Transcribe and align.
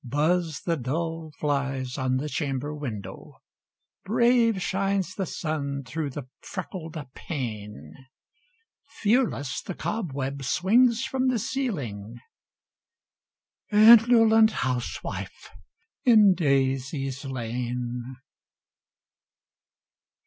Buzz 0.03 0.61
the 0.61 0.77
dull 0.77 1.31
flies 1.37 1.95
on 1.95 2.17
the 2.17 2.27
chamber 2.27 2.73
window; 2.73 3.39
Brave 4.03 4.59
shines 4.59 5.13
the 5.13 5.27
sun 5.27 5.83
through 5.83 6.09
the 6.09 6.27
freckled 6.41 6.97
pane; 7.13 7.93
Fearless 8.87 9.61
the 9.61 9.75
cobweb 9.75 10.41
swings 10.43 11.05
from 11.05 11.27
the 11.27 11.37
ceiling 11.37 12.19
Indolent 13.71 14.49
housewife, 14.65 15.51
in 16.03 16.33
daisies 16.33 17.23
lain! 17.23 18.15